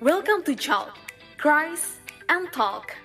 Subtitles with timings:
[0.00, 0.96] Welcome to Chalk,
[1.36, 2.00] Cries
[2.32, 2.96] and Talk.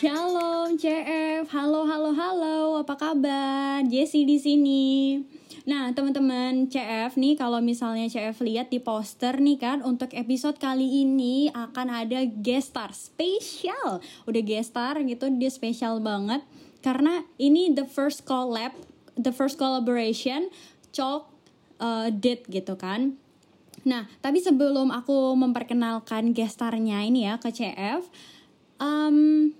[0.00, 3.84] Shalom CF, halo halo halo, apa kabar?
[3.84, 5.20] Jessie di sini.
[5.68, 11.04] Nah teman-teman CF nih kalau misalnya CF lihat di poster nih kan untuk episode kali
[11.04, 14.00] ini akan ada guest star spesial.
[14.24, 16.40] Udah guest star gitu dia spesial banget
[16.80, 18.72] karena ini the first collab,
[19.20, 20.48] the first collaboration
[20.96, 21.31] Chalk
[21.82, 23.18] uh, did gitu kan.
[23.82, 28.06] Nah, tapi sebelum aku memperkenalkan guest starnya ini ya ke CF,
[28.78, 29.50] um,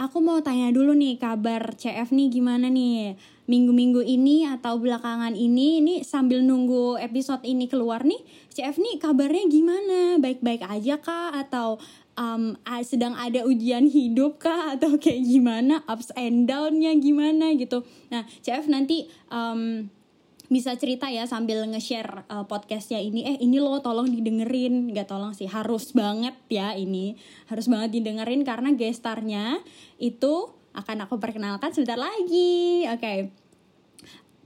[0.00, 3.20] aku mau tanya dulu nih kabar CF nih gimana nih?
[3.46, 8.18] Minggu-minggu ini atau belakangan ini ini sambil nunggu episode ini keluar nih
[8.50, 9.98] CF nih kabarnya gimana?
[10.18, 11.30] Baik-baik aja kah?
[11.36, 11.78] Atau
[12.18, 14.66] um, sedang ada ujian hidup kah?
[14.74, 15.84] Atau kayak gimana?
[15.86, 17.84] Ups and downnya gimana gitu.
[18.10, 19.86] Nah CF nanti um,
[20.46, 23.26] bisa cerita ya sambil nge-share uh, podcastnya ini.
[23.26, 24.94] Eh ini lo tolong didengerin.
[24.94, 25.50] Nggak tolong sih.
[25.50, 27.18] Harus banget ya ini.
[27.50, 29.60] Harus banget didengerin karena gestarnya
[29.98, 32.86] itu akan aku perkenalkan sebentar lagi.
[32.90, 33.00] Oke.
[33.00, 33.18] Okay.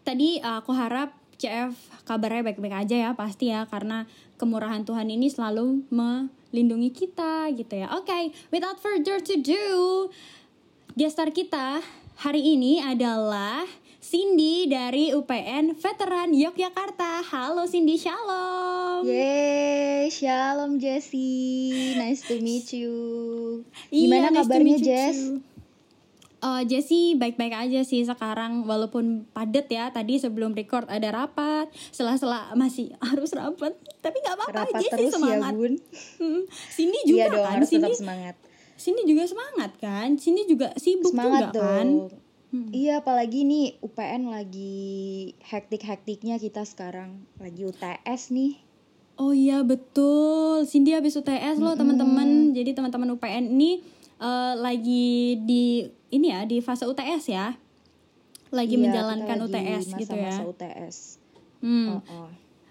[0.01, 1.77] tadi uh, aku harap CF
[2.09, 7.93] kabarnya baik-baik aja ya pasti ya karena kemurahan Tuhan ini selalu melindungi kita gitu ya.
[7.97, 8.25] Oke okay.
[8.53, 10.09] without further to do
[10.97, 11.81] gestar kita
[12.21, 13.65] hari ini adalah
[14.01, 17.21] Cindy dari UPN Veteran Yogyakarta.
[17.21, 19.05] Halo Cindy, shalom.
[19.05, 22.01] Yeay, shalom Jessie.
[22.01, 22.97] Nice to meet you.
[23.93, 25.19] Gimana iya, kabarnya nice Jess?
[26.41, 32.57] Uh, Jessie baik-baik aja sih sekarang walaupun padet ya tadi sebelum record ada rapat sela-sela
[32.57, 35.53] masih harus rapat tapi nggak apa-apa Jessie ya, semangat.
[35.53, 35.75] Ya, bun.
[36.17, 36.43] Hmm.
[36.73, 38.35] Cindy juga iya dong, kan harus Cindy semangat.
[38.81, 41.85] Cindy juga semangat kan Cindy juga sibuk semangat juga kan?
[41.85, 42.09] dong.
[42.09, 42.71] kan Hmm.
[42.75, 48.59] Iya, apalagi nih UPN lagi hektik-hektiknya kita sekarang, lagi UTS nih.
[49.21, 52.51] Oh iya betul, Cindy habis UTS loh teman-teman.
[52.51, 53.85] Jadi teman-teman UPN ini
[54.19, 57.55] uh, lagi di ini ya di fase UTS ya,
[58.51, 60.35] lagi iya, menjalankan lagi UTS masa -masa gitu ya.
[60.43, 60.97] UTS.
[61.63, 61.87] Hmm.
[61.87, 62.29] Oh, oh.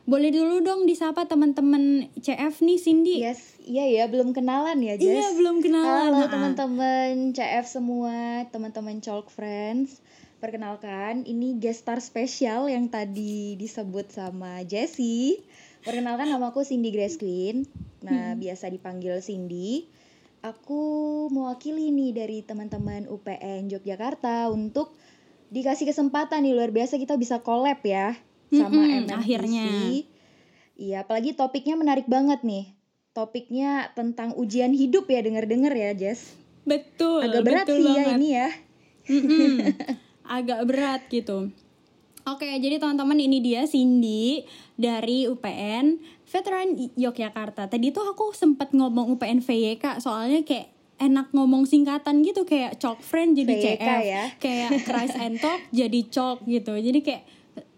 [0.09, 3.21] Boleh dulu dong disapa teman-teman CF nih Cindy.
[3.21, 5.05] Yes, iya ya, belum kenalan ya, Jess.
[5.05, 6.09] Iya, belum kenalan.
[6.09, 10.01] Halo teman-teman CF semua, teman-teman Chalk Friends.
[10.41, 15.45] Perkenalkan, ini guest star spesial yang tadi disebut sama Jessie.
[15.85, 17.69] Perkenalkan nama aku Cindy Grace Queen.
[18.01, 18.41] Nah, hmm.
[18.41, 19.85] biasa dipanggil Cindy.
[20.41, 20.81] Aku
[21.29, 24.89] mewakili nih dari teman-teman UPN Yogyakarta untuk
[25.53, 28.17] dikasih kesempatan nih luar biasa kita bisa collab ya
[28.49, 29.67] sama mm -hmm, akhirnya.
[30.79, 32.73] Iya, apalagi topiknya menarik banget nih.
[33.13, 36.33] Topiknya tentang ujian hidup ya, denger-denger ya, Jess.
[36.63, 37.25] Betul.
[37.25, 38.05] Agak berat betul sih ya banget.
[38.07, 38.49] ya ini ya.
[39.09, 39.53] Mm -hmm.
[40.39, 41.37] Agak berat gitu.
[42.29, 44.45] Oke, jadi teman-teman ini dia Cindy
[44.77, 45.97] dari UPN
[46.29, 47.65] Veteran Yogyakarta.
[47.65, 52.99] Tadi tuh aku sempat ngomong UPN VYK soalnya kayak enak ngomong singkatan gitu kayak chalk
[53.01, 54.23] friend jadi VYK CF, ya?
[54.37, 56.75] kayak Christ and Talk jadi chalk gitu.
[56.75, 57.23] Jadi kayak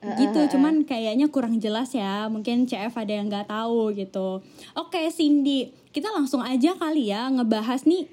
[0.02, 0.52] gitu uh, uh, uh.
[0.52, 4.42] cuman kayaknya kurang jelas ya mungkin CF ada yang nggak tahu gitu
[4.74, 8.10] oke Cindy kita langsung aja kali ya ngebahas nih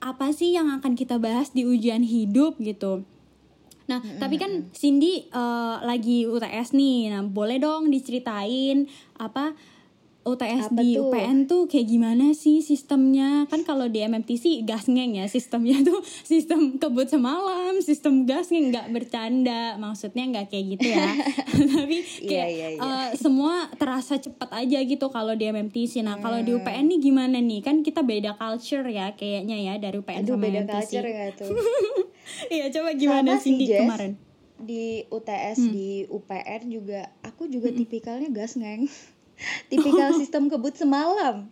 [0.00, 3.04] apa sih yang akan kita bahas di ujian hidup gitu
[3.90, 4.20] Nah, mm -hmm.
[4.22, 7.10] tapi kan Cindy uh, lagi UTS nih.
[7.10, 8.86] Nah, boleh dong diceritain
[9.18, 9.58] apa
[10.36, 11.10] UTS Apa di tuh?
[11.10, 13.44] UPN tuh kayak gimana sih sistemnya?
[13.50, 18.70] Kan kalau di MMTC gas ngeng ya sistemnya tuh sistem kebut semalam, sistem gas ngeng
[18.70, 19.74] nggak bercanda.
[19.76, 21.10] Maksudnya nggak kayak gitu ya.
[21.74, 22.82] Tapi iya, kayak yeah, yeah, yeah.
[22.84, 26.06] Uh, semua terasa cepat aja gitu kalau di MMTC.
[26.06, 26.24] Nah, hmm.
[26.24, 27.60] kalau di UPN nih gimana nih?
[27.60, 30.74] Kan kita beda culture ya kayaknya ya dari UPN Aduh, sama beda MMTC.
[30.74, 31.50] culture ya tuh.
[32.48, 34.14] Iya, coba gimana sih di kemarin?
[34.60, 35.72] Di UTS hmm.
[35.72, 37.78] di UPN juga aku juga hmm.
[37.80, 38.86] tipikalnya gas ngeng
[39.68, 41.48] tipikal sistem kebut semalam.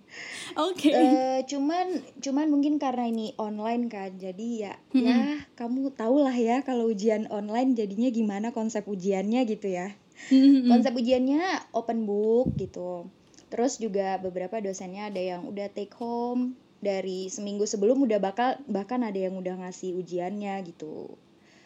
[0.57, 0.91] Oke.
[0.91, 0.95] Okay.
[0.95, 1.87] Uh, eh, cuman
[2.21, 5.05] cuman mungkin karena ini online kan, jadi ya hmm.
[5.05, 5.19] ya
[5.57, 9.97] kamu tau lah ya kalau ujian online jadinya gimana konsep ujiannya gitu ya.
[10.29, 10.67] Hmm.
[10.67, 13.07] Konsep ujiannya open book gitu.
[13.49, 19.03] Terus juga beberapa dosennya ada yang udah take home dari seminggu sebelum udah bakal bahkan
[19.03, 21.17] ada yang udah ngasih ujiannya gitu.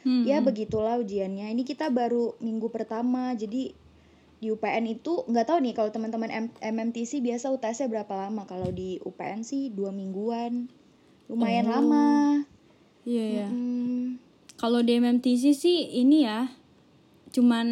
[0.03, 0.27] Hmm.
[0.27, 1.55] Ya begitulah ujiannya.
[1.55, 3.75] Ini kita baru minggu pertama jadi
[4.43, 8.43] di UPN itu nggak tahu nih kalau teman-teman MMTC biasa UTS-nya berapa lama?
[8.43, 10.67] Kalau di UPN sih dua mingguan.
[11.31, 11.79] Lumayan oh.
[11.79, 12.11] lama.
[13.07, 14.19] Iya ya hmm.
[14.59, 16.51] kalau di MMTC sih ini ya
[17.35, 17.67] cuman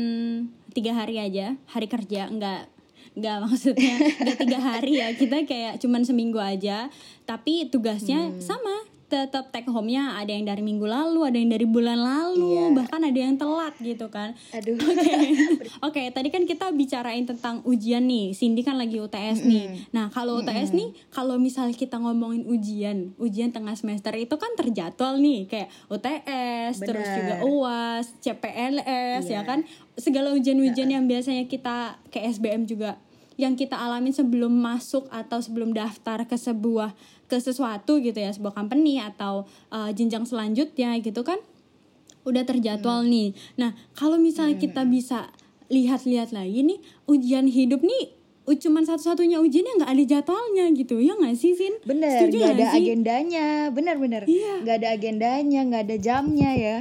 [0.70, 2.30] tiga hari aja hari kerja.
[2.30, 2.70] Nggak
[3.18, 5.10] nggak maksudnya nggak tiga hari ya.
[5.18, 6.86] Kita kayak cuman seminggu aja.
[7.26, 8.38] Tapi tugasnya hmm.
[8.38, 12.66] sama tetap take home-nya ada yang dari minggu lalu, ada yang dari bulan lalu, Iya.
[12.72, 14.38] bahkan ada yang telat gitu kan.
[14.54, 14.78] Aduh.
[14.86, 15.14] Oke,
[15.90, 18.30] Oke, tadi kan kita bicarain tentang ujian nih.
[18.30, 19.90] Cindy kan lagi UTS nih.
[19.90, 25.18] Nah, kalau UTS nih, kalau misalnya kita ngomongin ujian, ujian tengah semester itu kan terjadwal
[25.18, 27.18] nih, kayak UTS, terus Benar.
[27.18, 29.40] juga UAS, CPLS, ya Iya.
[29.42, 29.66] kan?
[29.96, 32.94] Segala ujian-ujian yang biasanya kita ke SBM juga
[33.34, 36.92] yang kita alamin sebelum masuk atau sebelum daftar ke sebuah
[37.30, 41.38] ke sesuatu gitu ya, sebuah company atau uh, jenjang selanjutnya gitu kan
[42.26, 43.32] udah terjadwal nih.
[43.56, 45.30] Nah, kalau misalnya kita bisa
[45.70, 48.18] lihat-lihat lagi nih, ujian hidup nih
[48.50, 51.70] cuman satu-satunya ujian yang nggak ada jadwalnya gitu, ya nggak sih, Sin?
[51.86, 52.82] Bener, Setuju nggak ada sih?
[52.82, 54.66] agendanya, bener-bener, Iya.
[54.66, 56.76] nggak ada agendanya, nggak ada jamnya ya,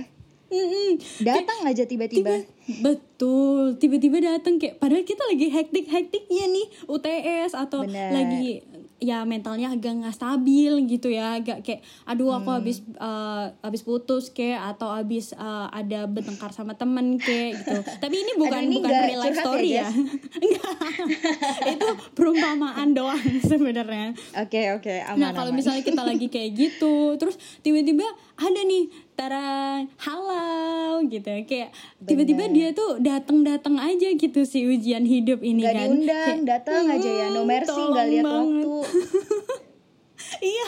[0.50, 0.98] Mm-mm.
[1.22, 2.42] datang aja tiba-tiba.
[2.82, 8.18] Betul, tiba-tiba datang kayak padahal kita lagi hektik-hektiknya nih UTS atau Bener.
[8.18, 8.66] lagi
[9.00, 12.44] ya mentalnya agak nggak stabil gitu ya, agak kayak aduh Hmm.
[12.44, 17.80] aku habis eh, habis putus kayak atau habis eh, ada bertengkar sama temen kayak gitu.
[17.98, 19.90] Tapi ini bukan ini bukan real life curhat story ya, ya.
[20.44, 20.74] Enggak.
[21.74, 24.14] Itu perumpamaan doang sebenarnya.
[24.36, 28.06] Oke oke, aman Nah kalau misalnya kita lagi kayak gitu, terus tiba-tiba
[28.40, 28.88] ada nih
[29.20, 31.76] tara halo gitu, kayak
[32.08, 35.84] tiba-tiba dia tuh datang-datang aja gitu si ujian hidup ini nggak kan.
[35.92, 38.76] diundang, datang aja ya, no "Hmm, mercy, nggak lihat banget." waktu.
[40.56, 40.68] iya,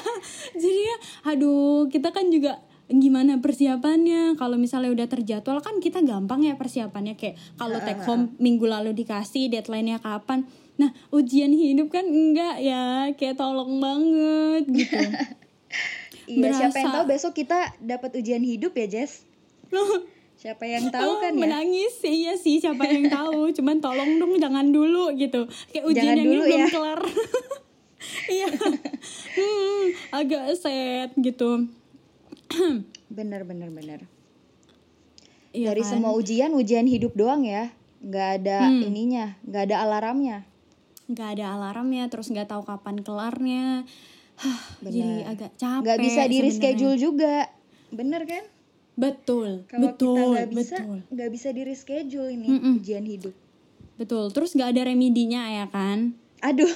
[0.59, 0.97] jadi ya,
[1.31, 2.59] aduh kita kan juga
[2.91, 4.35] gimana persiapannya?
[4.35, 7.15] Kalau misalnya udah terjadwal kan kita gampang ya persiapannya.
[7.15, 10.43] Kayak kalau take home minggu lalu dikasih deadline-nya kapan.
[10.75, 14.99] Nah ujian hidup kan enggak ya kayak tolong banget gitu
[16.33, 16.97] Iya, siapa yang Berasa.
[16.97, 19.27] tahu besok kita dapat ujian hidup ya, Jess?
[20.33, 21.39] Siapa yang tahu Oh, kan ya?
[21.39, 26.15] menangis iya sih siapa yang tahu cuman tolong dong jangan dulu gitu kayak ujian Jangan
[26.15, 26.67] yang ini dulu belum ya.
[26.67, 27.01] kelar
[28.33, 28.47] iya
[29.37, 31.69] hmm, agak sad gitu
[33.11, 33.99] Bener bener bener.
[35.51, 35.89] Iya Dari kan?
[35.89, 38.81] semua ujian, ujian hidup doang ya, nggak ada Hmm.
[38.81, 40.47] ininya, nggak ada alarmnya.
[41.05, 43.83] nggak ada alarmnya terus nggak tahu kapan kelarnya
[44.41, 47.35] Hah, jadi agak capek Nggak bisa di reschedule juga,
[47.89, 48.43] bener kan?
[48.91, 50.97] betul Kalau betul kita nggak bisa, betul.
[51.09, 52.73] nggak bisa di reschedule ini Mm-mm.
[52.77, 53.33] ujian hidup.
[53.95, 56.11] betul terus nggak ada remedinya ya kan?
[56.41, 56.67] Aduh,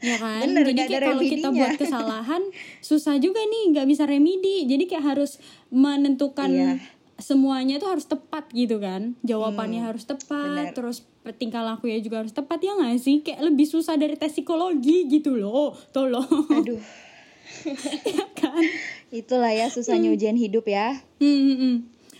[0.00, 0.40] ya kan?
[0.42, 2.42] Bener, jadi kayak kalau kita buat kesalahan
[2.80, 4.64] susah juga nih nggak bisa remedi.
[4.64, 5.36] Jadi kayak harus
[5.68, 6.80] menentukan Iya.
[7.16, 10.72] Semuanya tuh harus tepat gitu kan jawabannya Hmm, harus tepat bener.
[10.72, 11.00] terus
[11.34, 15.34] tingkah lakunya juga harus tepat ya nggak sih kayak lebih susah dari tes psikologi gitu
[15.34, 16.76] loh tolong aduh,
[18.12, 18.60] ya kan
[19.08, 21.00] itulah ya susahnya ujian hidup ya.
[21.18, 21.74] Hmm, hmm, hmm.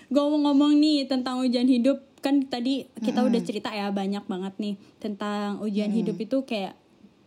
[0.08, 5.62] ngomong-ngomong nih tentang ujian hidup kan tadi kita udah cerita ya banyak banget nih tentang
[5.62, 6.75] ujian hidup itu kayak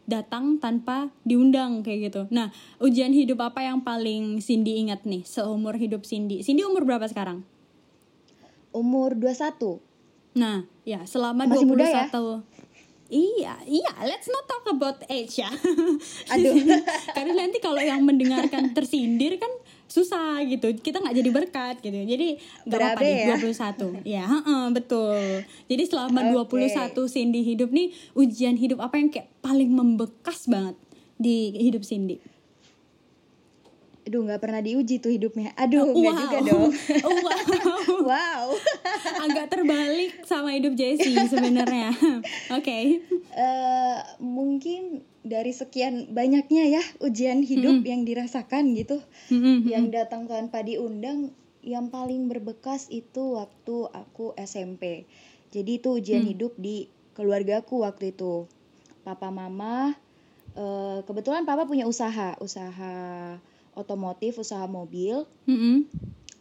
[0.03, 2.25] datang tanpa diundang kayak gitu.
[2.33, 2.49] Nah,
[2.81, 6.41] ujian hidup apa yang paling Cindy ingat nih seumur hidup Cindy?
[6.41, 7.45] Cindy umur berapa sekarang?
[8.71, 9.79] Umur 21.
[10.37, 12.05] Nah, ya selama Masih 21 muda ya?
[13.09, 15.49] Iya, iya, let's not talk about age ya.
[16.33, 16.53] Aduh.
[17.17, 19.49] Karena nanti kalau yang mendengarkan tersindir kan
[19.89, 20.69] susah gitu.
[20.77, 21.97] Kita nggak jadi berkat gitu.
[22.05, 22.37] Jadi
[22.69, 23.35] nggak apa-apa ya?
[23.41, 24.05] 21.
[24.05, 25.41] Ya, heeh, betul.
[25.65, 26.61] Jadi selama Oke.
[26.69, 30.77] 21 Cindy hidup nih, ujian hidup apa yang kayak paling membekas banget
[31.17, 32.21] di hidup Cindy?
[34.09, 35.53] Aduh, nggak pernah diuji tuh hidupnya.
[35.53, 36.21] Aduh, nggak Wow.
[36.25, 36.69] juga dong.
[37.05, 38.01] wow.
[38.09, 38.45] wow.
[39.21, 41.93] Agak terbalik sama hidup Jessie sebenarnya.
[42.57, 43.05] Oke.
[43.29, 48.97] Eh, mungkin dari sekian banyaknya ya ujian hidup yang dirasakan gitu,
[49.29, 49.69] Mm-mm.
[49.69, 51.29] yang datang tanpa diundang,
[51.61, 55.05] yang paling berbekas itu waktu aku SMP.
[55.53, 58.49] Jadi itu ujian hidup di keluargaku waktu itu.
[59.05, 59.93] Papa mama,
[60.57, 63.37] eh, kebetulan papa punya usaha, usaha
[63.79, 65.23] otomotif, usaha mobil.
[65.45, 65.87] Mm-mm.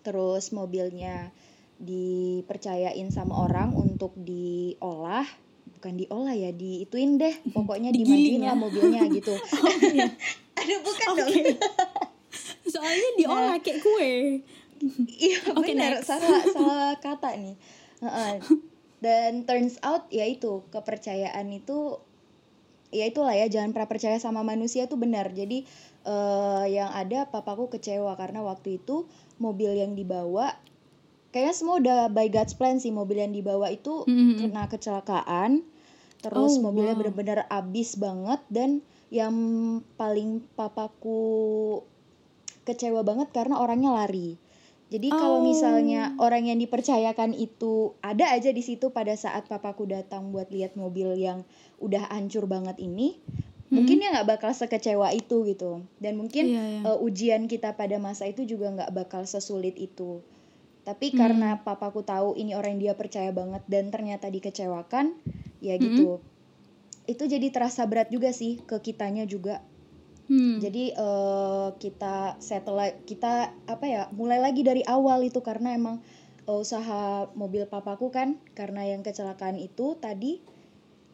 [0.00, 1.30] terus mobilnya
[1.78, 5.26] dipercayain sama orang untuk diolah
[5.70, 8.50] bukan diolah ya diituin deh pokoknya dimandiin ya?
[8.50, 10.10] lah mobilnya gitu Oh, iya.
[10.54, 11.54] aduh bukan dong Oke.
[12.64, 14.42] Soalnya diolah kayak kue.
[15.08, 16.08] iya Oke, benar next.
[16.08, 17.54] salah salah kata nih
[18.00, 18.32] Heeh.
[18.98, 21.98] dan turns out ya itu kepercayaan itu
[22.88, 25.62] ya itulah ya jangan pernah percaya sama manusia tuh benar jadi
[26.08, 29.04] eh, yang ada papaku kecewa karena waktu itu
[29.36, 30.56] mobil yang dibawa
[31.28, 34.48] kayaknya semua udah by God's plan sih mobil yang dibawa itu Mhm.
[34.48, 35.60] kena kecelakaan
[36.24, 37.00] terus Oh, mobilnya wow.
[37.04, 38.80] bener-bener abis banget dan
[39.12, 39.36] yang
[40.00, 41.80] paling papaku
[42.64, 44.36] kecewa banget karena orangnya lari
[44.88, 45.20] jadi Oh.
[45.20, 50.48] kalau misalnya orang yang dipercayakan itu ada aja di situ pada saat papaku datang buat
[50.48, 51.44] lihat mobil yang
[51.76, 53.20] udah hancur banget ini,
[53.68, 56.80] mungkin ya nggak bakal sekecewa itu gitu dan mungkin Iya, iya.
[56.88, 60.24] eh, ujian kita pada masa itu juga nggak bakal sesulit itu
[60.88, 61.18] tapi Hmm.
[61.20, 65.12] karena papaku tahu ini orang yang dia percaya banget dan ternyata dikecewakan
[65.60, 65.84] ya Hmm.
[65.84, 66.08] gitu
[67.04, 69.60] itu jadi terasa berat juga sih ke kitanya juga
[70.28, 70.60] Hmm.
[70.60, 76.00] jadi eh, kita settle kita apa ya mulai lagi dari awal itu karena emang
[76.44, 80.40] eh, usaha mobil papaku kan karena yang kecelakaan itu tadi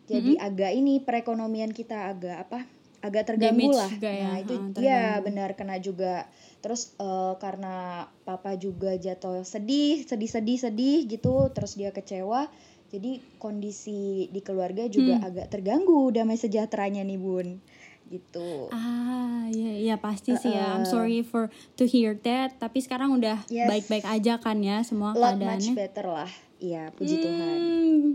[0.07, 2.59] jadi agak ini perekonomian kita agak apa
[3.01, 3.91] agak terganggu Damage lah.
[3.91, 6.25] juga ya, nah itu ya benar kena juga.
[6.59, 7.75] Terus eh, karena
[8.23, 12.49] papa juga jatuh sedih sedih sedih sedih gitu terus dia kecewa
[12.87, 15.27] jadi kondisi di keluarga juga Hmm.
[15.27, 17.61] agak terganggu damai sejahteranya nih bun.
[18.05, 18.69] Gitu.
[18.71, 20.73] Ah, ya, ya pasti sih ya.
[20.73, 22.57] I'm sorry for to hear that.
[22.57, 23.67] Tapi sekarang udah Yes.
[23.67, 25.75] baik-baik aja kan ya semua lot much keadaannya.
[25.75, 26.31] better lah.
[26.57, 27.59] Iya puji Tuhan.
[27.59, 28.07] Hmm,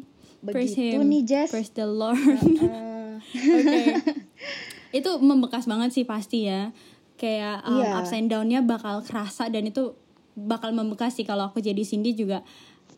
[0.42, 1.08] praise begitu him.
[1.08, 2.18] nih Jess Praise the Lord.
[2.18, 3.16] Eh,
[3.58, 3.82] Oke.
[4.98, 6.72] itu membekas banget sih pasti ya.
[7.16, 8.00] Kayak um, Iya.
[8.00, 9.92] ups and down-nya bakal kerasa dan itu
[10.34, 12.48] bakal membekas sih kalau aku jadi Cindy juga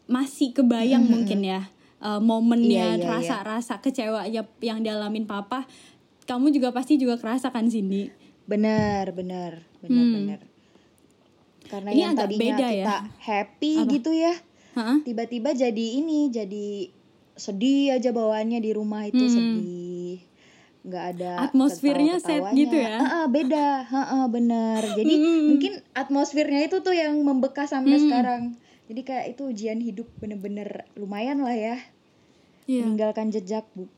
[0.05, 1.65] masih kebayang mungkin ya
[1.97, 5.65] uh, momennya Iya, iya, rasa-rasa kecewa ya yang dialamin papa.
[6.21, 8.13] Kamu juga pasti juga kerasa kan Cindy?
[8.43, 10.13] benar benar benar Hmm.
[10.13, 10.39] benar
[11.63, 12.83] karena Ini yang agak tadinya beda ya.
[12.83, 13.89] kita happy Apa?
[13.89, 14.33] gitu ya
[14.73, 14.97] Hah?
[14.99, 16.67] tiba-tiba jadi ini jadi
[17.41, 19.33] sedih aja bawaannya di rumah itu Hmm.
[19.33, 20.21] sedih
[20.81, 22.57] nggak ada Atmosfernya ketawa-ketawanya.
[22.57, 22.95] gitu ya?
[22.95, 25.45] Ah, ah, beda Heeh, bener jadi Hmm.
[25.47, 28.03] mungkin atmosfernya itu tuh yang membekas sampai Hmm.
[28.03, 28.41] sekarang
[28.85, 31.77] jadi kayak itu ujian hidup bener-bener lumayan lah ya
[32.65, 32.85] Iya.
[32.85, 33.89] meninggalkan jejak bu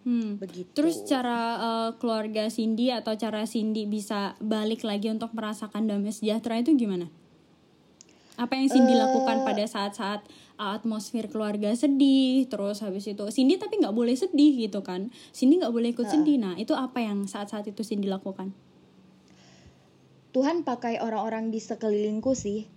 [0.00, 0.40] Hmm.
[0.40, 6.08] begitu Terus cara uh, keluarga Cindy atau cara Cindy bisa balik lagi untuk merasakan damai
[6.08, 7.12] sejahtera itu gimana?
[8.40, 8.98] Apa yang Cindy Eh.
[8.98, 10.24] lakukan pada saat-saat
[10.56, 15.12] uh, atmosfer keluarga sedih, terus habis itu Cindy tapi nggak boleh sedih gitu kan?
[15.30, 16.40] Cindy nggak boleh ikut sedih.
[16.40, 18.56] Nah itu apa yang saat-saat itu Cindy lakukan?
[20.30, 22.70] Tuhan pakai orang-orang di sekelilingku sih.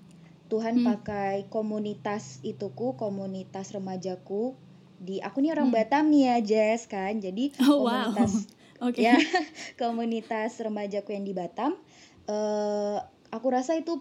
[0.49, 0.85] Tuhan Hmm.
[0.85, 4.57] pakai komunitas ituku, komunitas remajaku.
[4.99, 5.77] Di aku nih orang Hmm.
[5.79, 7.17] Batam nih ya, Jess kan.
[7.17, 8.09] Jadi Oh, wow.
[8.11, 8.49] komunitas
[8.85, 8.99] Oke.
[8.99, 9.15] ya
[9.81, 11.77] komunitas remajaku yang di Batam.
[12.23, 12.97] eh
[13.29, 13.99] aku rasa itu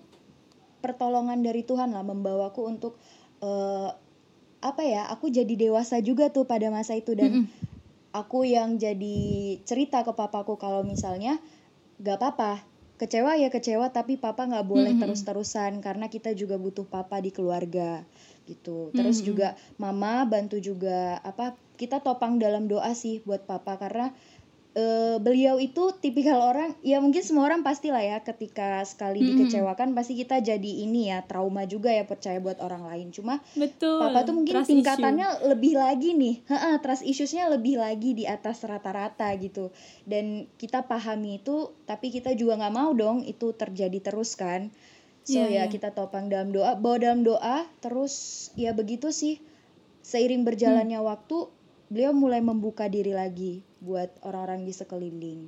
[0.82, 2.98] pertolongan dari Tuhan lah membawaku untuk
[3.40, 3.90] eh
[4.62, 5.06] apa ya?
[5.14, 7.46] Aku jadi dewasa juga tuh pada masa itu dan Mm-mm.
[8.14, 11.38] aku yang jadi cerita ke papaku kalau misalnya
[12.02, 12.72] gak apa-apa
[13.02, 15.02] kecewa ya kecewa tapi papa nggak boleh Mm-mm.
[15.02, 18.06] terus-terusan karena kita juga butuh papa di keluarga
[18.46, 19.26] gitu terus Mm-mm.
[19.26, 24.14] juga mama bantu juga apa kita topang dalam doa sih buat papa karena
[24.72, 29.28] eh, beliau itu tipikal orang ya mungkin semua orang pastilah ya ketika sekali Mm-mm.
[29.44, 34.00] dikecewakan pasti kita jadi ini ya trauma juga ya percaya buat orang lain cuma Betul.
[34.00, 38.64] Papa tuh mungkin Trust tingkatannya lebih lagi nih, Heeh, trust issues-nya lebih lagi di atas
[38.64, 39.70] rata-rata gitu.
[40.08, 44.72] Dan kita pahami itu, tapi kita juga nggak mau dong itu terjadi terus kan.
[45.22, 45.68] So iya.
[45.68, 49.38] ya kita topang dalam doa, bawa dalam doa, terus ya begitu sih.
[50.02, 51.08] Seiring berjalannya Hmm.
[51.14, 51.46] waktu,
[51.92, 55.40] beliau mulai membuka diri lagi buat orang-orang di sekeliling.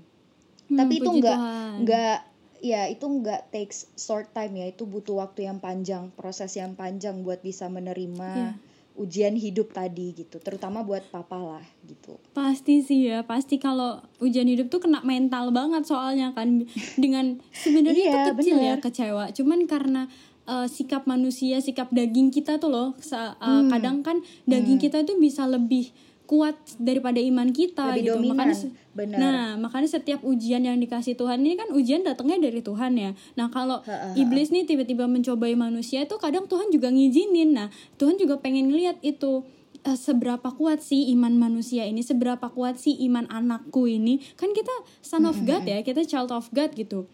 [0.65, 1.73] Hmm, tapi itu puji nggak Tuhan.
[1.83, 2.19] nggak
[2.61, 7.21] ya itu nggak takes short time ya itu butuh waktu yang panjang proses yang panjang
[7.21, 8.51] buat bisa menerima Iya.
[8.95, 14.47] ujian hidup tadi gitu terutama buat papa lah gitu Pasti sih ya, pasti kalau ujian
[14.47, 16.65] hidup tuh kena mental banget soalnya kan
[16.97, 18.81] dengan sebenarnya itu Iya, kecil ya bener.
[18.81, 20.03] kecewa, cuman karena
[20.45, 23.69] uh, sikap manusia, sikap daging kita tuh loh, uh, Hmm.
[23.69, 25.93] kadang kan daging kita tuh bisa lebih
[26.25, 28.17] kuat daripada iman kita lebih gitu.
[28.17, 28.57] dominan Makanya
[28.95, 33.13] benar Nah, makanya setiap ujian yang dikasih Tuhan ini kan ujian datangnya dari Tuhan ya.
[33.37, 33.85] Nah, kalau
[34.17, 37.53] iblis nih tiba-tiba mencobai manusia itu kadang Tuhan juga ngizinin.
[37.53, 37.69] Nah,
[38.01, 39.45] Tuhan juga pengen lihat itu
[39.85, 44.25] eh, seberapa kuat sih iman manusia ini, seberapa kuat sih iman anakku ini.
[44.41, 44.73] Kan kita
[45.05, 47.05] son of God ya, kita child of God gitu.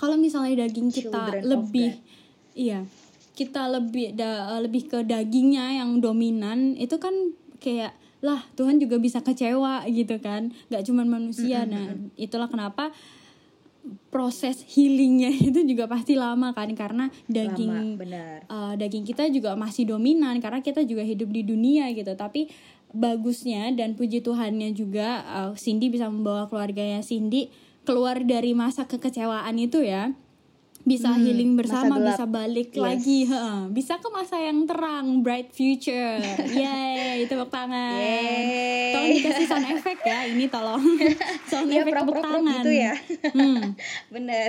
[0.00, 1.90] Kalau misalnya daging kita Children lebih
[2.56, 2.88] iya,
[3.36, 7.12] kita lebih da- lebih ke dagingnya yang dominan itu kan
[7.60, 10.52] kayak lah Tuhan juga bisa kecewa gitu kan.
[10.68, 11.64] Nggak cuman manusia.
[11.64, 12.92] Nah itulah kenapa
[14.12, 16.68] proses healingnya itu juga pasti lama kan.
[16.76, 18.44] Karena lama daging benar.
[18.48, 20.36] uh, daging kita juga masih dominan.
[20.38, 22.12] Karena kita juga hidup di dunia gitu.
[22.12, 22.52] Tapi
[22.90, 27.48] bagusnya dan puji Tuhannya juga uh, Cindy bisa membawa keluarganya Cindy
[27.86, 30.12] keluar dari masa kekecewaan itu ya
[30.82, 32.80] bisa Hmm, healing bersama bisa balik Yes.
[32.80, 33.60] lagi heeh.
[33.68, 36.16] bisa ke masa yang terang bright future
[36.56, 38.90] yay tepuk tangan Yeay.
[38.90, 40.80] tolong dikasih sound effect ya ini tolong
[41.50, 42.94] sound Iya, effect tepuk prok-prok tangan gitu ya.
[43.30, 43.62] Hmm.
[44.14, 44.48] benar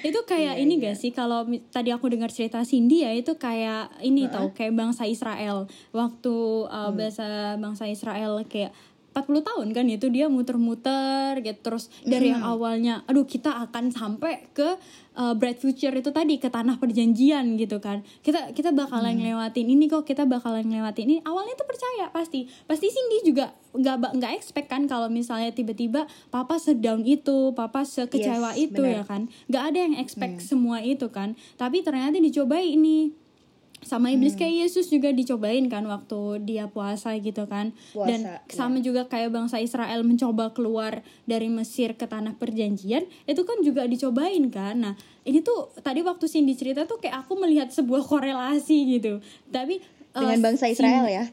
[0.00, 4.28] itu kayak ini gak sih kalau tadi aku dengar cerita Cindy ya itu kayak ini
[4.28, 6.34] tau kayak bangsa Israel waktu
[6.66, 8.76] uh, bahasa bangsa Israel kayak
[9.10, 11.58] 40 tahun kan itu dia muter-muter gitu.
[11.60, 14.78] Terus dari yang awalnya aduh kita akan sampai ke
[15.18, 18.06] uh, bright future itu tadi ke tanah perjanjian gitu kan.
[18.22, 21.16] Kita kita bakalan ngelewatin ini kok kita bakalan ngelewatin ini.
[21.26, 22.46] Awalnya tuh percaya pasti.
[22.70, 28.54] Pasti Cindy juga nggak nggak expect kan kalau misalnya tiba-tiba papa sedown itu papa sekecewa
[28.54, 28.94] Yes, itu benar.
[28.94, 29.22] ya kan.
[29.50, 31.34] Nggak ada yang expect semua itu kan.
[31.58, 33.10] Tapi ternyata dicobai ini
[33.80, 34.44] sama iblis Hmm.
[34.44, 38.52] kayak Yesus juga dicobain kan waktu dia puasa gitu kan dan Puasa, ya.
[38.52, 43.88] sama juga kayak bangsa Israel mencoba keluar dari Mesir ke tanah perjanjian itu kan juga
[43.88, 44.94] dicobain kan nah
[45.24, 49.18] ini tuh tadi waktu Cindy cerita tuh kayak aku melihat sebuah korelasi gitu
[49.48, 51.24] tapi Dengan bangsa Israel ya.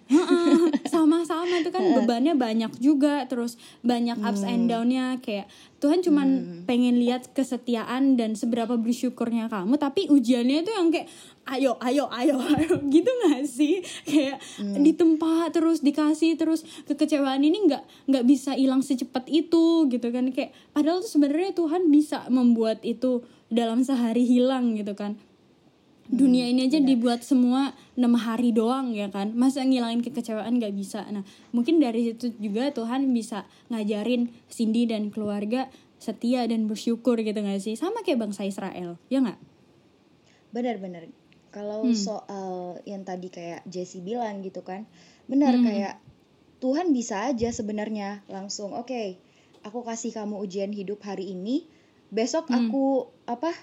[0.94, 1.66] Sama-sama.
[1.66, 5.18] Itu kan bebannya banyak juga terus banyak ups and downnya.
[5.18, 5.50] Kayak
[5.82, 6.28] Tuhan cuman
[6.70, 11.10] pengen lihat kesetiaan dan seberapa bersyukurnya kamu tapi ujiannya itu yang kayak
[11.58, 12.76] ayo ayo ayo ayo.
[12.86, 13.82] Gitu gak sih?
[14.06, 20.30] Kayak ditempa terus dikasih terus kekecewaan ini nggak nggak bisa hilang secepat itu gitu kan.
[20.30, 25.16] Kayak padahal tuh sebenarnya Tuhan bisa membuat itu dalam sehari hilang gitu kan
[26.08, 31.04] dunia ini aja dibuat semua enam hari doang ya kan masa ngilangin kekecewaan nggak bisa
[31.12, 35.68] nah mungkin dari situ juga Tuhan bisa ngajarin Cindy dan keluarga
[36.00, 39.40] setia dan bersyukur gitu nggak sih sama kayak bangsa Israel ya nggak
[40.52, 41.12] Benar-benar.
[41.52, 41.96] Kalau Hmm.
[41.96, 44.86] soal yang tadi kayak Jesse bilang gitu kan,
[45.26, 45.66] benar Hmm.
[45.66, 45.96] kayak
[46.58, 49.18] Tuhan bisa aja sebenarnya langsung, oke,
[49.62, 51.66] aku kasih kamu ujian hidup hari ini,
[52.10, 52.68] besok Hmm.
[52.68, 53.54] aku apa?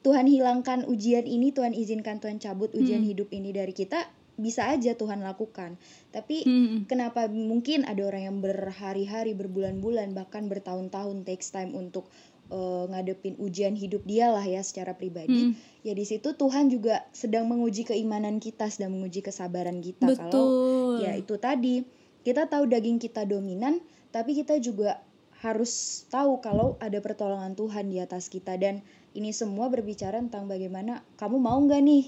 [0.00, 3.10] Tuhan hilangkan ujian ini, Tuhan izinkan Tuhan cabut ujian Hmm.
[3.12, 4.08] hidup ini dari kita,
[4.40, 5.76] bisa aja Tuhan lakukan.
[6.08, 6.88] Tapi Hmm.
[6.88, 12.08] kenapa mungkin ada orang yang berhari-hari, berbulan-bulan, bahkan bertahun-tahun takes time untuk
[12.50, 15.54] eh, ngadepin ujian hidup dia lah ya secara pribadi.
[15.54, 15.54] Hmm.
[15.86, 20.02] Ya di situ Tuhan juga sedang menguji keimanan kita, sedang menguji kesabaran kita.
[20.02, 21.86] Kalau betul ya itu tadi
[22.26, 23.78] kita tahu daging kita dominan,
[24.10, 24.98] tapi kita juga
[25.40, 28.60] harus tahu kalau ada pertolongan Tuhan di atas kita.
[28.60, 28.84] Dan
[29.16, 32.04] ini semua berbicara tentang bagaimana kamu mau nggak nih?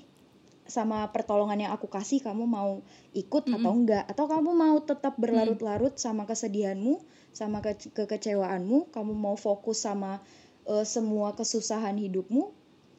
[0.62, 2.84] Sama pertolongan yang aku kasih kamu mau
[3.16, 8.92] ikut atau enggak atau kamu mau tetap berlarut-larut sama kesedihanmu sama ke- kekecewaanmu?
[8.92, 10.20] Kamu mau fokus sama
[10.68, 12.52] eh, semua kesusahan hidupmu?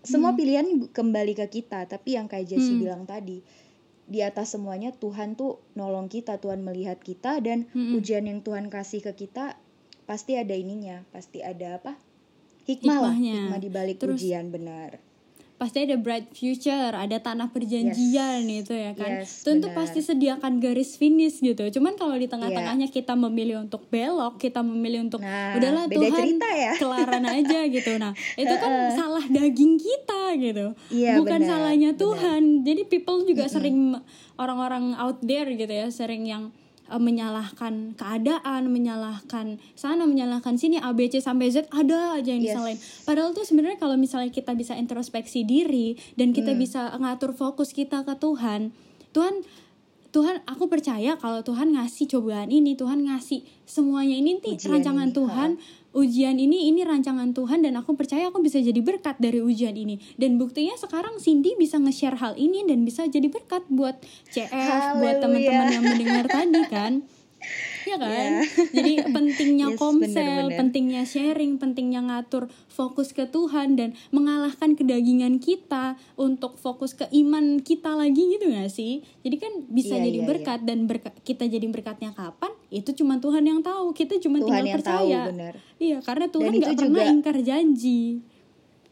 [0.04, 1.88] Semua pilihan kembali ke kita.
[1.88, 2.82] Tapi yang kayak Jesse Hmm.
[2.84, 3.40] bilang tadi
[4.04, 7.96] di atas semuanya Tuhan tuh nolong kita Tuhan melihat kita dan Mm-mm.
[7.96, 9.56] ujian yang Tuhan kasih ke kita
[10.04, 11.96] pasti ada ininya pasti ada apa?
[12.64, 13.36] Hikmah lah Hikmahnya.
[13.48, 15.00] hikmah di balik ujian benar.
[15.54, 19.24] Pasti ada bright future ada tanah perjanjian itu ya kan?
[19.24, 19.80] Yes, tentu benar.
[19.80, 21.64] pasti sediakan garis finish gitu.
[21.80, 26.20] Cuman kalau di tengah-tengahnya kita memilih untuk belok kita memilih untuk Nah, udahlah beda Tuhan
[26.20, 26.74] cerita ya.
[26.84, 27.92] kelaran aja gitu.
[27.96, 30.66] Nah itu kan salah daging kita gitu.
[30.92, 32.02] Iya, bukan benar, salahnya benar.
[32.02, 32.42] Tuhan.
[32.68, 33.96] Jadi people juga sering
[34.36, 36.52] orang-orang out there gitu ya sering yang
[36.86, 42.42] eh, menyalahkan keadaan, menyalahkan sana, menyalahkan sini, A, B, C sampai Z ada aja yang
[42.42, 42.54] Yes.
[42.54, 42.80] disalahin.
[43.04, 46.60] Padahal tuh sebenarnya kalau misalnya kita bisa introspeksi diri dan kita Hmm.
[46.60, 48.76] bisa ngatur fokus kita ke Tuhan,
[49.12, 49.44] Tuhan
[50.10, 55.18] Tuhan aku percaya kalau Tuhan ngasih cobaan ini, Tuhan ngasih semuanya ini nih rancangan ini,
[55.18, 55.50] Tuhan,
[55.94, 60.02] ujian ini ini rancangan Tuhan dan aku percaya aku bisa jadi berkat dari ujian ini.
[60.18, 64.50] Dan buktinya sekarang Cindy bisa nge-share hal ini dan bisa jadi berkat buat CF,
[65.00, 65.22] buat Haleluya.
[65.22, 66.94] teman-teman yang mendengar tadi kan.
[67.84, 68.48] Ya kan?
[68.72, 70.16] Jadi pentingnya Yes, komsel,
[70.48, 70.56] benar-benar.
[70.56, 77.60] pentingnya sharing, pentingnya ngatur fokus ke Tuhan dan mengalahkan kedagingan kita untuk fokus ke iman
[77.60, 79.04] kita lagi gitu gak sih?
[79.28, 82.56] Jadi kan bisa Iya, jadi iya, berkat dan berkat kita jadi berkatnya kapan?
[82.74, 83.94] Itu cuma Tuhan yang tahu.
[83.94, 84.98] Kita cuma Tuhan tinggal yang percaya.
[85.22, 88.02] tahu benar Iya, karena Tuhan nggak pernah juga- ingkar janji.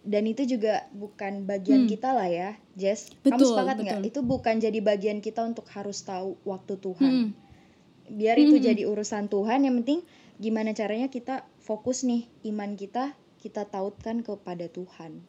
[0.01, 3.25] dan itu juga bukan bagian kita lah ya Jess kamu Hmm.
[3.31, 7.29] Betul, sepakat nggak itu bukan jadi bagian kita untuk harus tahu waktu Tuhan Hmm.
[8.11, 10.01] biar itu jadi urusan Tuhan yang penting
[10.35, 15.21] gimana caranya kita fokus nih iman kita kita tautkan kepada Tuhan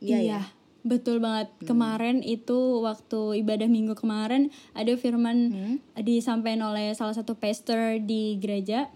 [0.00, 0.40] iya, ya
[0.82, 1.50] betul banget.
[1.62, 5.76] Kemarin itu waktu ibadah minggu kemarin ada firman Hmm.
[5.98, 8.88] disampaikan oleh salah satu pastor di gereja.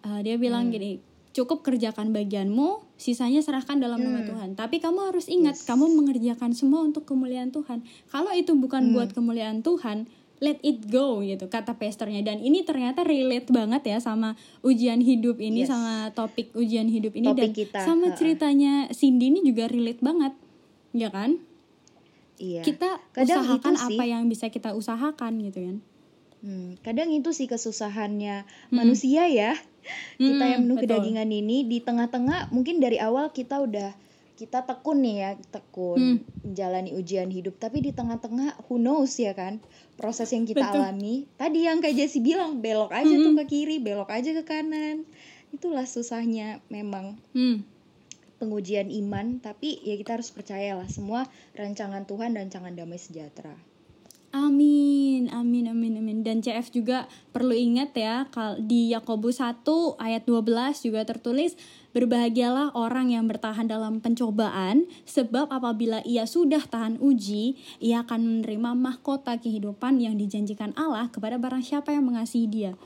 [0.00, 0.42] Uh, dia Hmm.
[0.42, 4.28] bilang gini, cukup kerjakan bagianmu, sisanya serahkan dalam nama Hmm.
[4.32, 4.48] Tuhan.
[4.56, 7.84] Tapi kamu harus ingat, kamu mengerjakan semua untuk kemuliaan Tuhan.
[8.08, 8.94] Kalau itu bukan Hmm.
[8.96, 13.98] buat kemuliaan Tuhan, let it go gitu kata pastornya dan ini ternyata relate banget ya
[14.04, 15.72] sama ujian hidup ini Yes.
[15.72, 20.36] sama topik ujian hidup ini Topik dan kita, sama ceritanya Cindy ini juga relate banget
[20.90, 21.40] ya kan
[22.36, 23.96] iya kita Kadang usahakan itu sih.
[23.96, 25.78] apa yang bisa kita usahakan gitu kan
[26.36, 29.56] Hmm, kadang itu sih kesusahannya manusia ya
[30.20, 30.84] kita Hmm, yang penuh betul.
[30.86, 33.96] kedagingan ini di tengah-tengah mungkin dari awal kita udah
[34.36, 36.18] kita tekun nih ya tekun Hmm.
[36.44, 39.58] menjalani ujian hidup tapi di tengah-tengah who knows ya kan
[39.94, 40.76] proses yang kita Betul.
[40.78, 45.08] alami tadi yang kayak Jessie bilang belok aja tuh ke kiri belok aja ke kanan
[45.50, 47.64] itulah susahnya memang Hmm.
[48.36, 51.24] Pengujian iman tapi ya kita harus percaya lah semua
[51.56, 53.56] rancangan Tuhan dan rancangan damai sejahtera
[54.36, 56.20] Amin, amin, amin, amin.
[56.20, 58.28] Dan CF juga perlu ingat ya,
[58.60, 59.64] di Yakobus 1
[59.96, 61.56] ayat 12 juga tertulis,
[61.96, 68.76] Berbahagialah orang yang bertahan dalam pencobaan, sebab apabila ia sudah tahan uji, ia akan menerima
[68.76, 72.76] mahkota kehidupan yang dijanjikan Allah kepada barang siapa yang mengasihi dia.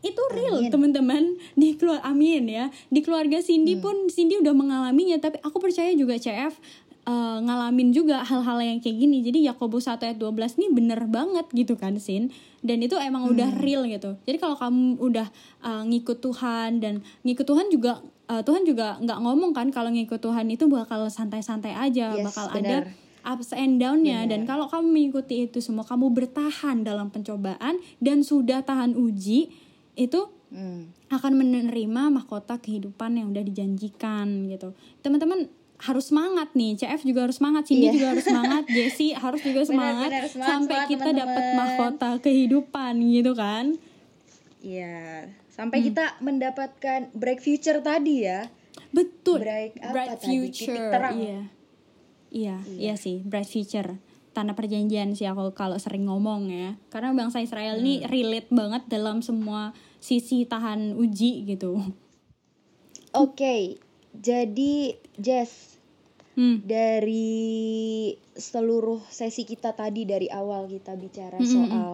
[0.00, 1.22] Itu real teman-teman
[1.54, 3.82] di keluar amin ya di keluarga Cindy Hmm.
[3.82, 6.56] pun Cindy udah mengalaminya tapi aku percaya juga CF
[7.02, 11.48] eh, ngalamin juga hal-hal yang kayak gini jadi Yakobus 1 ayat 12 ini bener banget
[11.50, 12.28] gitu kan Sin
[12.60, 13.60] dan itu emang udah Hmm.
[13.60, 15.26] real gitu jadi kalau kamu udah
[15.60, 20.16] eh, ngikut Tuhan dan ngikut Tuhan juga eh, Tuhan juga nggak ngomong kan kalau ngikut
[20.18, 22.84] Tuhan itu bakal santai-santai aja Yes, bakal benar.
[22.84, 24.48] ada ups and down-nya dan Benar.
[24.48, 29.52] kalau kamu mengikuti itu semua kamu bertahan dalam pencobaan dan sudah tahan uji
[29.94, 30.90] itu Hmm.
[31.08, 34.74] akan menerima mahkota kehidupan yang udah dijanjikan gitu.
[34.98, 35.46] Teman-teman
[35.78, 36.74] harus semangat nih.
[36.74, 37.92] CF juga harus semangat, Cindy Iya.
[37.94, 42.92] juga harus semangat, Jessie harus juga semangat benar, semangat, sampai semangat, kita dapat mahkota kehidupan
[43.08, 43.64] gitu kan.
[44.60, 48.50] Iya, sampai kita mendapatkan break future tadi ya.
[48.90, 49.40] Betul.
[49.40, 50.26] Bright apa bright tadi?
[50.26, 50.90] future.
[50.90, 51.14] Terang.
[51.16, 51.40] Iya.
[52.30, 54.02] Iya, iya sih, bright future.
[54.30, 56.78] Tanah perjanjian sih aku kalau sering ngomong ya.
[56.88, 57.84] Karena bangsa Israel Hmm.
[57.84, 61.82] ini relate banget dalam semua sisi tahan uji gitu.
[63.10, 63.82] Oke,
[64.14, 65.70] jadi Jess
[66.38, 66.62] Hmm.
[66.62, 71.50] dari seluruh sesi kita tadi dari awal kita bicara Mm-mm.
[71.50, 71.92] soal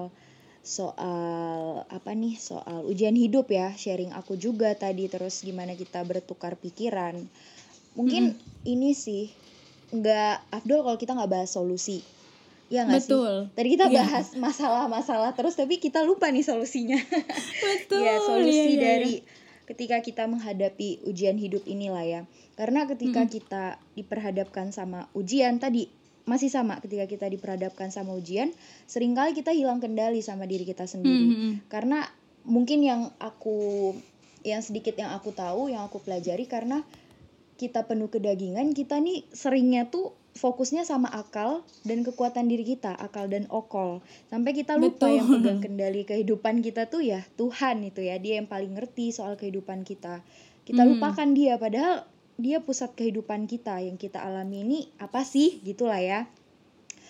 [0.60, 6.60] soal apa nih soal ujian hidup ya sharing aku juga tadi terus gimana kita bertukar
[6.60, 7.16] pikiran
[7.96, 8.36] mungkin
[8.68, 9.32] ini sih
[9.94, 12.04] nggak Abdul kalau kita nggak bahas solusi
[12.66, 13.34] ya sih Betul.
[13.54, 14.02] tadi kita Iya.
[14.02, 16.98] bahas masalah-masalah terus tapi kita lupa nih solusinya
[17.66, 18.02] Betul.
[18.02, 18.80] ya solusi iya, iya, iya.
[18.82, 19.14] dari
[19.66, 22.20] ketika kita menghadapi ujian hidup inilah ya
[22.54, 25.90] karena ketika kita diperhadapkan sama ujian tadi
[26.26, 28.50] masih sama ketika kita diperhadapkan sama ujian
[28.90, 31.54] sering kali kita hilang kendali sama diri kita sendiri Hmm, hmm, hmm.
[31.70, 32.02] karena
[32.46, 33.94] mungkin yang aku
[34.42, 36.82] yang sedikit yang aku tahu yang aku pelajari karena
[37.58, 43.24] kita penuh kedagingan kita nih seringnya tuh fokusnya sama akal dan kekuatan diri kita akal
[43.26, 45.16] dan okol sampai kita lupa Betul.
[45.16, 49.34] yang pegang kendali kehidupan kita tuh ya Tuhan itu ya dia yang paling ngerti soal
[49.34, 50.20] kehidupan kita
[50.62, 50.94] kita Hmm.
[50.94, 52.04] lupakan dia padahal
[52.36, 56.28] dia pusat kehidupan kita yang kita alami ini apa sih gitulah ya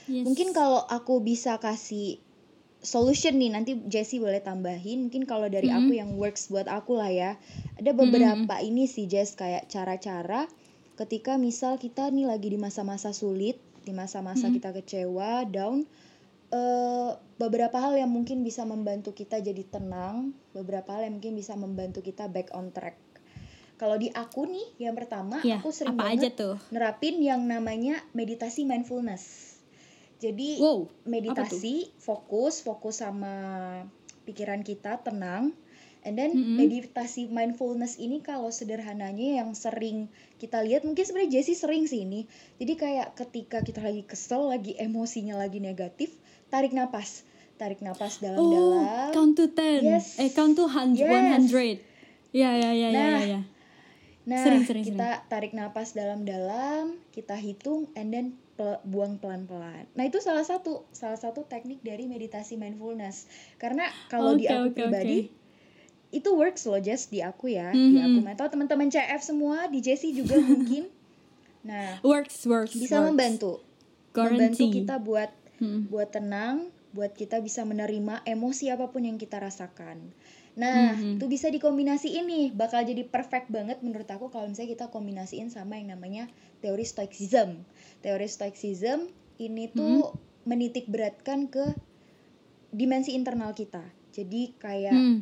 [0.07, 0.23] Yes.
[0.23, 2.23] Mungkin kalau aku bisa kasih
[2.79, 5.11] solution nih nanti Jessie boleh tambahin.
[5.11, 5.83] Mungkin kalau dari Mm-hmm.
[5.83, 7.31] aku yang works buat aku lah ya.
[7.75, 10.47] Ada beberapa ini sih Jess kayak cara-cara
[10.97, 14.57] ketika misal kita nih lagi di masa-masa sulit, di masa-masa Mm-hmm.
[14.57, 15.85] kita kecewa, down
[16.47, 17.11] eh
[17.43, 22.01] beberapa hal yang mungkin bisa membantu kita jadi tenang, beberapa hal yang mungkin bisa membantu
[22.01, 22.97] kita back on track.
[23.77, 26.57] Kalau di aku nih, yang pertama Ya, aku sering apa aja banget tuh?
[26.73, 29.53] nerapin yang namanya meditasi mindfulness.
[30.17, 30.89] Jadi Wow.
[31.05, 33.35] meditasi fokus fokus sama
[34.25, 35.53] pikiran kita tenang
[36.07, 36.55] and then Mm-mm.
[36.57, 40.07] meditasi mindfulness ini kalau sederhananya yang sering
[40.39, 44.79] kita lihat mungkin sebenarnya Jessie sering sih ini jadi kayak ketika kita lagi kesel lagi
[44.79, 46.15] emosinya lagi negatif
[46.47, 49.81] tarik napas tarik napas Oh, dalam-dalam count to ten.
[49.83, 50.17] Yes.
[50.17, 51.51] Eh, count to hun- Yes.
[51.51, 51.83] 100.
[52.31, 53.41] Ya, ya, ya, ya, Nah, ya, ya.
[54.27, 58.27] Nah, Sering, sering, kita tarik napas dalam-dalam, kita hitung, and then
[58.59, 59.87] pel- buang pelan-pelan.
[59.95, 63.31] Nah, itu salah satu salah satu teknik dari meditasi mindfulness.
[63.57, 65.46] Karena kalau di Oke, aku oke, pribadi oke.
[66.17, 68.07] Itu works loh, just di aku ya, di Mhm.
[68.07, 68.19] aku.
[68.27, 70.89] Atau teman-teman CF semua, di Jessie juga mungkin.
[71.63, 73.07] Nah, Works, works, bisa works.
[73.07, 73.53] membantu,
[74.13, 74.73] membantu Guarantee.
[74.75, 75.89] kita buat Hmm.
[75.89, 80.13] buat tenang, buat kita bisa menerima emosi apa pun yang kita rasakan.
[80.53, 81.17] Nah, Mhm.
[81.17, 85.77] itu bisa dikombinasi ini, bakal jadi perfect banget menurut aku kalau misalnya kita kombinasiin sama
[85.77, 87.61] yang namanya teori stoicism.
[88.01, 91.77] Teori stoicism ini tuh menitik beratkan ke
[92.71, 93.85] dimensi internal kita.
[94.13, 95.21] Jadi kayak Hmm.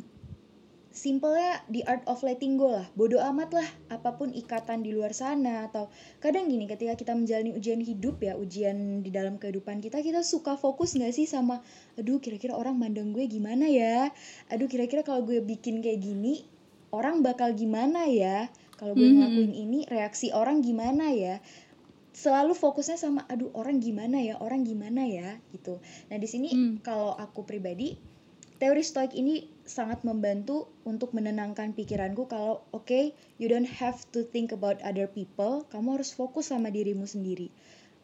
[0.94, 2.86] Simpelnya the art of letting go lah.
[2.94, 5.90] Bodoh amat lah apa pun ikatan di luar sana atau
[6.22, 10.54] kadang gini ketika kita menjalani ujian hidup ya ujian di dalam kehidupan kita kita suka
[10.54, 11.58] fokus nggak sih sama
[11.98, 14.14] aduh kira-kira orang mandang gue gimana ya?
[14.54, 16.46] Aduh kira-kira kalau gue bikin kayak gini
[16.94, 18.46] orang bakal gimana ya?
[18.78, 19.14] Kalau gue Mhm.
[19.18, 21.42] ngelakuin ini reaksi orang gimana ya?
[22.14, 24.38] Selalu fokusnya sama aduh orang gimana ya?
[24.38, 25.42] Orang gimana ya?
[25.50, 25.82] Gitu.
[26.06, 26.78] Nah di sini Hmm.
[26.86, 27.98] kalau aku pribadi
[28.62, 33.04] teori stoik ini sangat membantu untuk menenangkan pikiranku kalau oke okay,
[33.40, 35.64] you don't have to think about other people.
[35.72, 37.48] Kamu harus fokus sama dirimu sendiri.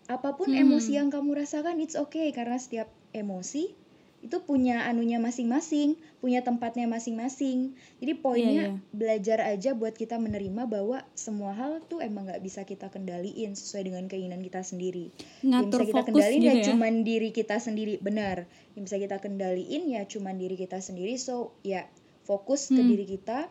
[0.08, 0.66] Apa pun Hmm.
[0.66, 2.32] emosi yang kamu rasakan it's okay.
[2.32, 3.79] Karena setiap emosi
[4.20, 7.72] itu punya anunya masing-masing punya tempatnya masing-masing.
[7.96, 8.92] Jadi poinnya Iya, iya.
[8.92, 13.88] belajar aja buat kita menerima bahwa semua hal tuh emang nggak bisa kita kendaliin sesuai
[13.88, 15.08] dengan keinginan kita sendiri.
[15.40, 16.64] Yang ngatur bisa kita kendaliin gitu ya ya.
[16.68, 18.36] cuman diri kita sendiri benar.
[18.76, 21.16] Yang bisa kita kendaliin ya cuman diri kita sendiri.
[21.16, 21.88] So ya
[22.28, 22.92] fokus ke Hmm.
[22.92, 23.48] diri kita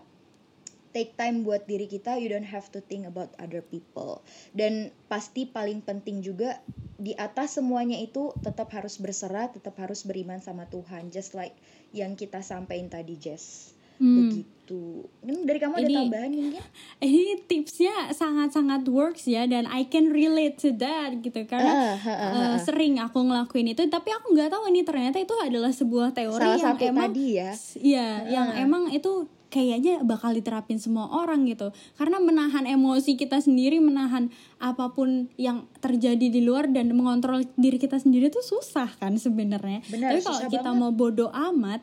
[0.90, 4.22] take time buat diri kita you don't have to think about other people.
[4.52, 6.62] Dan pasti paling penting juga
[6.96, 11.56] di atas semuanya itu tetap harus berserah tetap harus beriman sama Tuhan just like
[11.90, 13.74] yang kita sampaikan tadi Jess.
[14.00, 14.32] Hmm.
[14.32, 15.04] begitu.
[15.20, 16.64] Ini dari kamu ada Ini- tambahan mungkin?
[17.04, 21.44] Ini tipsnya sangat-sangat works ya dan I can relate to that gitu.
[21.44, 22.58] Karena Ah, ah, ah, eh, ah.
[22.64, 26.56] sering aku ngelakuin itu tapi aku nggak tahu ini ternyata itu adalah sebuah teori salah
[26.56, 27.52] yang satu emang tadi ya.
[27.76, 31.74] Iya, yang emang itu kayaknya bakal diterapin semua orang gitu.
[31.98, 34.30] Karena menahan emosi kita sendiri, menahan
[34.62, 39.82] apa pun yang terjadi di luar dan mengontrol diri kita sendiri itu susah kan sebenarnya.
[39.90, 40.82] Benar, Tapi kalau kita banget.
[40.82, 41.82] mau bodoh amat,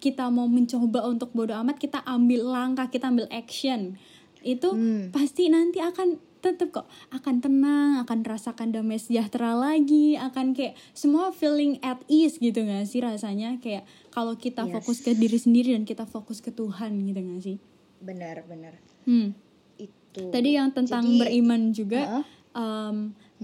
[0.00, 3.94] kita mau mencoba untuk bodoh amat, kita ambil langkah, kita ambil action.
[4.42, 5.14] Itu Hmm.
[5.14, 11.30] pasti nanti akan tetap kok akan tenang, akan rasakan damai sejahtera lagi, akan kayak semua
[11.30, 14.74] feeling at ease gitu gak sih rasanya kayak kalau kita Yes.
[14.74, 17.56] fokus ke diri sendiri dan kita fokus ke Tuhan gitu gak sih?
[17.98, 18.74] benar benar
[19.04, 19.30] Hmm.
[19.78, 22.24] itu Tadi yang tentang Jadi- beriman juga, Heeh.
[22.52, 22.96] em,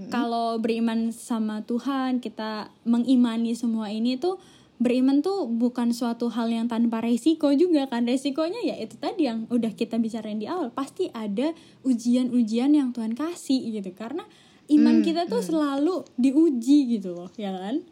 [0.07, 4.35] kalau beriman sama Tuhan, kita mengimani semua ini tuh
[4.79, 8.07] beriman tuh bukan suatu hal yang tanpa resiko juga kan.
[8.07, 10.71] Resikonya ya itu tadi yang udah kita bicarain di awal.
[10.71, 11.51] Pasti ada
[11.83, 13.91] ujian-ujian yang Tuhan kasih gitu.
[13.91, 14.23] Karena
[14.71, 17.83] iman Hmm, kita tuh selalu diuji gitu loh ya kan?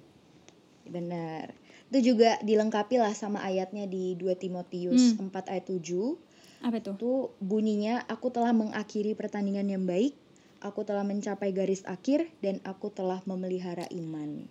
[0.88, 1.52] Benar.
[1.88, 6.16] Itu juga dilengkapi lah sama ayatnya di 2 Timotius 4 ayat 7.
[6.58, 6.98] apa tuh?
[6.98, 10.18] Itu bunyinya, aku telah mengakhiri pertandingan yang baik,
[10.60, 14.50] aku telah mencapai garis akhir, dan aku telah memelihara iman.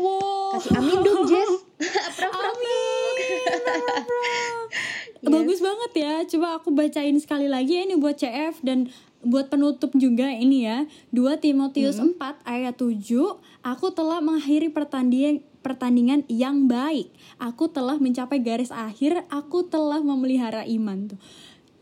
[0.00, 1.52] Wow Kasih amin dong, Jess.
[5.20, 5.36] Yes.
[5.36, 6.14] Bagus banget ya.
[6.24, 8.88] Coba aku bacain sekali lagi ya ini buat CF dan
[9.20, 10.88] buat penutup juga ini ya.
[11.12, 12.16] 2 Timotius 4
[12.48, 12.96] ayat 7,
[13.60, 17.12] aku telah mengakhiri pertandingan pertandingan yang baik.
[17.36, 21.20] Aku telah mencapai garis akhir, aku telah memelihara iman tuh.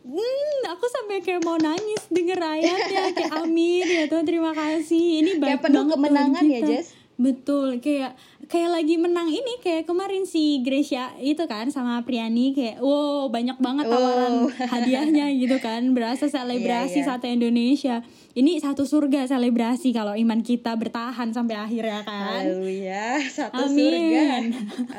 [0.03, 5.37] Hmm, aku sampai kayak mau nangis denger ayatnya kayak amin ya Tuhan terima kasih ini
[5.37, 6.61] baik Kayak penuh banget kemenangan ya.
[6.65, 6.98] Jess?
[7.19, 8.15] Betul, kayak
[8.47, 13.59] kayak lagi menang ini kayak kemarin si Gracia itu kan sama Priani kayak wow banyak
[13.59, 14.55] banget tawaran Wow.
[14.55, 17.09] hadiahnya gitu kan berasa selebrasi Iya, iya.
[17.11, 17.97] satu Indonesia.
[18.33, 22.47] Ini satu surga selebrasi kalau iman kita bertahan sampai akhir ya kan.
[22.47, 23.83] Haleluya, satu Amin.
[23.83, 24.23] surga.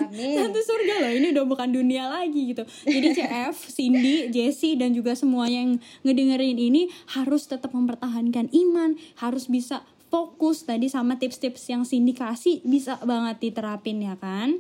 [0.03, 0.36] Amin.
[0.36, 2.67] Satu surga loh, ini udah bukan dunia lagi gitu.
[2.84, 9.47] Jadi CF, Cindy, Jessie dan juga semua yang ngedengerin ini harus tetap mempertahankan iman, harus
[9.47, 14.58] bisa fokus tadi sama tips-tips yang Cindy kasih bisa banget diterapin ya kan?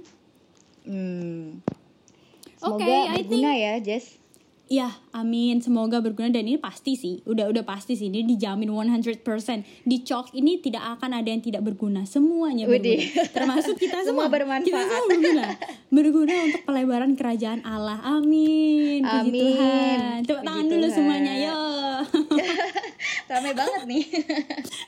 [0.85, 1.61] Hmm.
[2.55, 4.19] Semoga Oke, I berguna ya, Jess.
[4.69, 5.65] Ya, amin.
[5.65, 7.25] Semoga berguna dan ini pasti sih.
[7.25, 9.25] Udah udah pasti sih ini dijamin 100%.
[9.81, 12.05] Di chalk ini tidak akan ada yang tidak berguna.
[12.05, 13.01] Semuanya berguna.
[13.33, 14.35] Termasuk kita Semua semua.
[14.37, 14.69] bermanfaat.
[14.69, 15.45] Kita semua berguna.
[15.89, 17.97] Berguna untuk pelebaran kerajaan Allah.
[18.05, 19.01] Amin.
[19.01, 19.33] Puji Amin.
[19.33, 20.17] Tuhan.
[20.21, 20.93] Tepuk Puji tangan dulu Tuhan.
[20.93, 21.33] semuanya.
[21.33, 21.57] Yo.
[23.29, 24.03] Rame banget nih.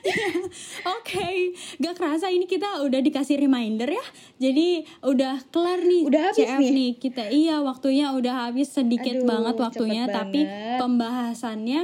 [0.98, 4.06] Oke, gak kerasa ini kita udah dikasih reminder ya.
[4.42, 6.10] Jadi udah kelar nih.
[6.10, 6.92] Udah habis CF nih?
[6.98, 10.80] Kita iya waktunya udah habis sedikit Aduh, banget waktunya, tapi banget.
[10.82, 11.82] pembahasannya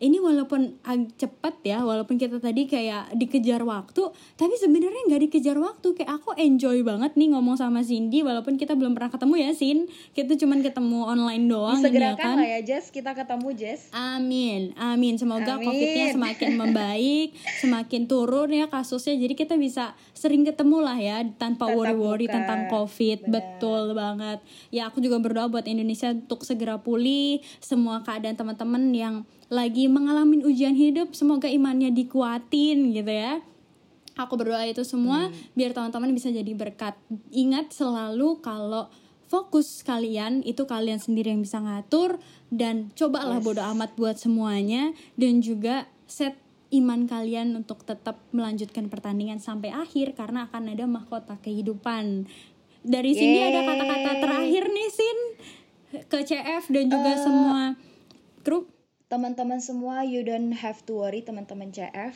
[0.00, 0.80] ini walaupun
[1.20, 4.08] cepet ya, walaupun kita tadi kayak dikejar waktu,
[4.40, 5.92] tapi sebenarnya nggak dikejar waktu.
[5.92, 9.78] Kayak aku enjoy banget nih ngomong sama Cindy, walaupun kita belum pernah ketemu ya, Sin.
[10.16, 12.40] Kita cuman ketemu online doang, ya kan?
[12.40, 12.88] lah ya, Jess.
[12.88, 13.92] Kita ketemu, Jess.
[13.92, 15.20] Amin, amin.
[15.20, 15.68] Semoga Amin.
[15.68, 17.28] COVID-nya semakin membaik,
[17.60, 19.20] semakin turun ya kasusnya.
[19.20, 23.28] Jadi kita bisa sering ketemu lah ya tanpa worry-worry tentang COVID.
[23.28, 23.32] Benar.
[23.36, 24.38] Betul banget.
[24.72, 27.44] Ya aku juga berdoa buat Indonesia untuk segera pulih.
[27.60, 33.42] Semua keadaan teman-teman yang lagi mengalami ujian hidup, semoga imannya dikuatin gitu ya.
[34.14, 36.94] Aku berdoa itu semua biar teman-teman bisa jadi berkat.
[37.34, 38.86] Ingat selalu kalau
[39.30, 42.18] fokus kalian itu kalian sendiri yang bisa ngatur
[42.50, 46.34] dan cobalah bodo amat buat semuanya dan juga set
[46.70, 52.26] iman kalian untuk tetap melanjutkan pertandingan sampai akhir karena akan ada mahkota kehidupan.
[52.80, 54.22] Dari sini ada kata-kata Yeay.
[54.22, 55.18] terakhir nih Sin
[56.06, 57.62] ke CF dan juga semua
[58.46, 58.79] grup.
[59.10, 62.14] Teman-teman semua, you don't have to worry, teman-teman CF.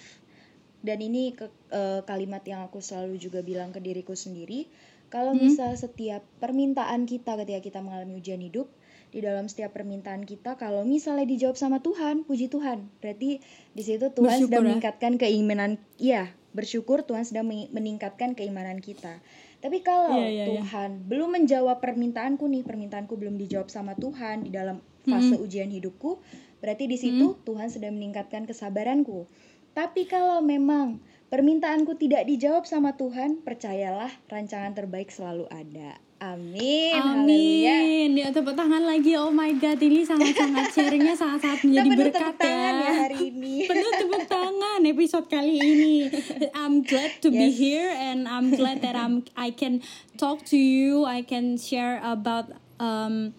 [0.84, 4.70] Dan ini ke, eh, kalimat yang aku selalu juga bilang ke diriku sendiri.
[5.14, 8.66] kalau misal setiap permintaan kita ketika kita mengalami ujian hidup
[9.14, 13.38] di dalam setiap permintaan kita kalau misalnya dijawab sama Tuhan puji Tuhan berarti
[13.70, 14.66] di situ Tuhan Bersyukur sedang ya.
[14.66, 15.70] meningkatkan keimanan
[16.02, 19.22] iya bersyukur Tuhan sedang meningkatkan keimanan kita
[19.62, 20.46] tapi kalau Iya, iya, iya.
[20.50, 26.18] Tuhan belum menjawab permintaanku nih permintaanku belum dijawab sama Tuhan di dalam fase ujian hidupku
[26.64, 29.28] berarti di situ Tuhan sedang meningkatkan kesabaranku
[29.76, 30.96] tapi kalau memang
[31.28, 38.10] permintaanku tidak dijawab sama Tuhan percayalah rancangan terbaik selalu ada amin haleluya Amin.
[38.14, 39.18] Ya tepuk tangan lagi.
[39.18, 43.54] Oh my god, ini sangat-sangat sharingnya sangat-sangat menjadi penuh berkat tepuk tangan ya hari ini.
[43.70, 45.96] Penuh tepuk tangan episode kali ini.
[46.54, 47.58] I'm glad to be Yes.
[47.58, 49.82] here and I'm glad that I'm I can
[50.16, 51.04] talk to you.
[51.04, 53.34] I can share about um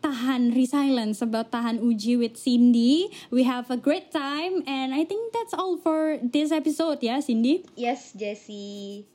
[0.00, 3.10] tahan resilience about tahan uji with Cindy.
[3.30, 7.66] We have a great time and I think that's all for this episode ya Cindy.
[7.74, 9.06] Yes, Jessie.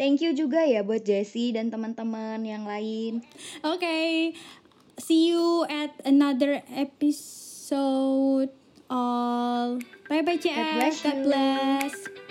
[0.00, 3.20] Thank you juga ya buat Jessie dan teman-teman yang lain.
[3.60, 4.32] Okay.
[4.96, 8.48] See you at another episode.
[8.90, 9.78] All.
[10.08, 10.74] Bye bye, CF.
[10.76, 12.29] bless God bless.